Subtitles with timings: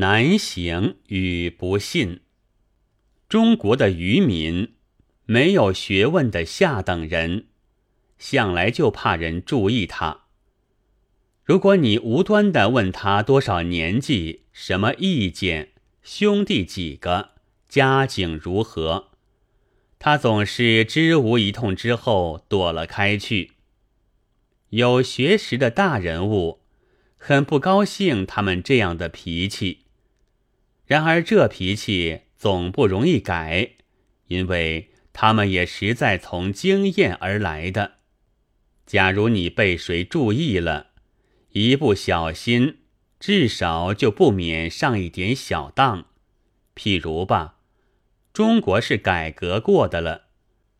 [0.00, 2.20] 难行与不信。
[3.28, 4.72] 中国的渔民，
[5.26, 7.48] 没有学问的下等人，
[8.18, 10.22] 向来就怕人注意他。
[11.44, 15.72] 如果你无端的问他多少年纪、什么意见、
[16.02, 17.32] 兄弟几个、
[17.68, 19.10] 家境如何，
[19.98, 23.52] 他总是支吾一通之后躲了开去。
[24.70, 26.60] 有学识的大人物
[27.18, 29.80] 很不高兴他们这样的脾气，
[30.90, 33.74] 然而这脾气总不容易改，
[34.26, 37.92] 因为他们也实在从经验而来的。
[38.86, 40.88] 假如你被谁注意了，
[41.50, 42.78] 一不小心，
[43.20, 46.06] 至少就不免上一点小当。
[46.74, 47.58] 譬如吧，
[48.32, 50.22] 中国是改革过的了，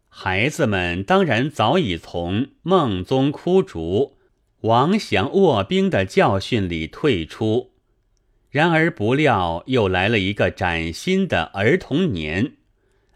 [0.09, 4.17] 孩子们当然早已从孟宗哭竹、
[4.63, 7.70] 王祥卧冰的教训里退出。
[8.51, 12.55] 然而不料又来了一个崭新的儿童年，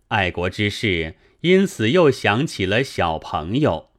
[0.09, 3.91] 爱国之士因此又想起了小朋友，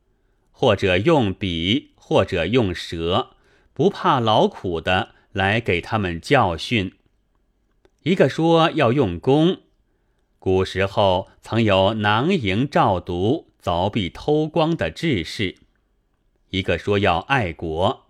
[0.51, 3.31] 或者用笔，或者用舌。
[3.73, 6.93] 不怕劳苦的来给他们教训。
[8.03, 9.57] 一个说要用功，
[10.39, 15.57] 古时候曾有囊萤照读、凿壁偷光的志士；
[16.51, 18.04] 一个说要爱国，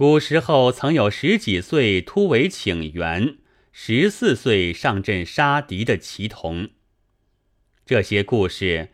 [0.00, 3.36] 古时候曾有十几岁突围请援、
[3.70, 6.70] 十四岁上阵杀敌的奇童。
[7.84, 8.92] 这些故事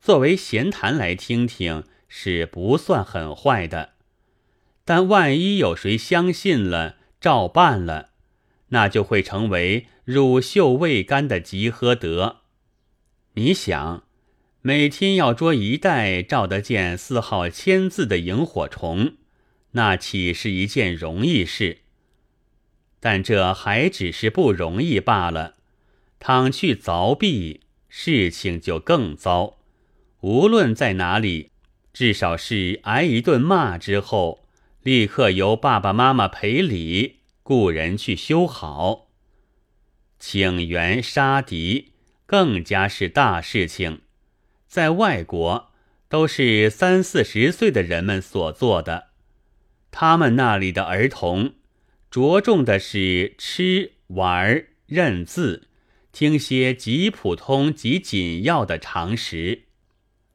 [0.00, 3.90] 作为闲谈来听听，是不算很坏的。
[4.84, 8.10] 但万一有谁相信了、照办了，
[8.70, 12.38] 那就会成为乳臭未干的吉诃德。
[13.34, 14.02] 你想，
[14.62, 19.17] 每天要捉一袋照得见四号签字的萤火虫，
[19.72, 21.78] 那岂是一件容易事？
[23.00, 25.54] 但这还只是不容易罢了。
[26.18, 29.58] 倘去凿壁，事情就更糟。
[30.20, 31.50] 无论在哪里，
[31.92, 34.44] 至少是挨一顿骂之后。
[34.82, 39.08] 立刻由爸爸妈妈赔礼，雇人去修好。
[40.18, 41.92] 请援杀敌
[42.24, 44.00] 更加是大事情，
[44.66, 45.70] 在外国
[46.08, 49.07] 都是三四十岁的人们所做的。
[49.90, 51.54] 他们那里的儿童
[52.10, 55.68] 着重的是吃、玩、认字，
[56.12, 59.64] 听些极普通极紧要的常识。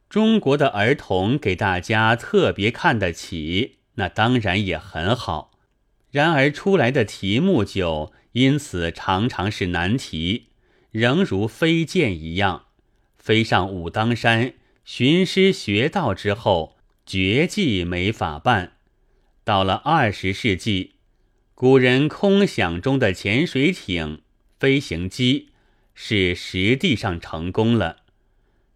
[0.10, 3.80] 中国的儿童给大家特别看得起。
[3.96, 5.52] 那当然也很好，
[6.10, 10.48] 然而出来的题目就因此常常是难题，
[10.90, 12.66] 仍如飞剑一样，
[13.18, 14.54] 飞上武当山
[14.84, 16.76] 寻师学道之后，
[17.06, 18.78] 绝技没法办。
[19.44, 20.96] 到了二十世纪，
[21.54, 24.22] 古人空想中的潜水艇、
[24.60, 25.50] 飞行机
[25.94, 27.98] 是实地上成功了，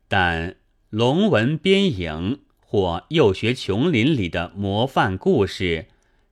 [0.07, 0.56] 但
[0.89, 2.39] 龙纹边影。
[2.69, 5.88] 或幼学琼林里的模范故事，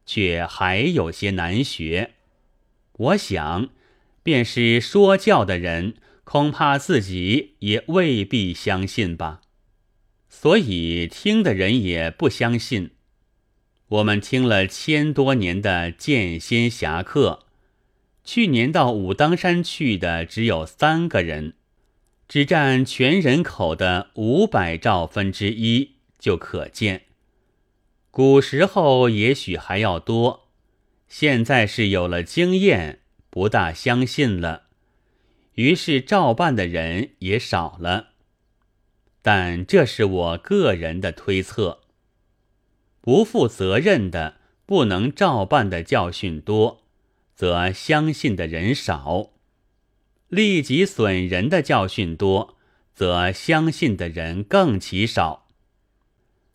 [0.05, 2.15] 却还有些难学。
[2.91, 3.69] 我想，
[4.21, 5.93] 便是说教的人，
[6.25, 9.39] 恐怕自己也未必相信吧。
[10.27, 12.91] 所以听的人也不相信。
[13.89, 17.45] 我们听了千多年的剑仙侠客，
[18.23, 21.53] 去年到武当山去的只有三个人，
[22.27, 25.91] 只占全人口的五百兆分之一。
[26.17, 27.03] 就可见，
[28.09, 30.47] 古时候也许还要多，
[31.07, 34.63] 现在是有了经验，不大相信了，
[35.53, 38.13] 于是照办的人也少了。
[39.21, 41.81] 但这是我个人的推测。
[43.05, 46.81] 不负责任的、不能照办的教训多，
[47.35, 49.33] 则相信的人少；
[50.27, 52.57] 利己损人的教训多，
[52.95, 55.45] 则相信的人更其少。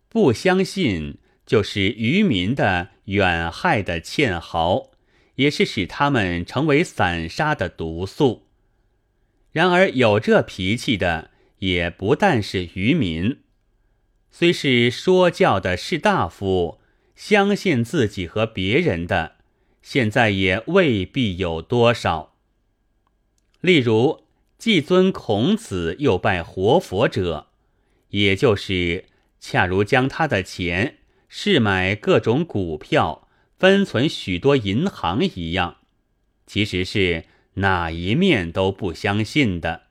[0.08, 4.90] 不相信，就是渔民的远害的堑壕，
[5.36, 8.48] 也是使他们成为散沙的毒素。
[9.52, 11.30] 然而有这脾气的，
[11.60, 13.38] 也不但是渔民，
[14.30, 16.80] 虽是说教的士大夫，
[17.14, 19.36] 相信自己和别人的，
[19.82, 22.34] 现在也未必有多少。
[23.60, 24.24] 例如，
[24.56, 27.48] 既尊孔子又拜活佛者，
[28.08, 29.06] 也就是。
[29.42, 33.26] 恰如将他的钱是买各种股票、
[33.58, 35.78] 分存许多银行一样，
[36.46, 37.24] 其实是
[37.54, 39.84] 哪一面都不相信的。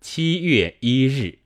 [0.00, 1.41] 七月一日。